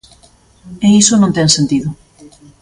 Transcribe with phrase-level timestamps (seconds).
[0.87, 1.89] E iso non ten sentido.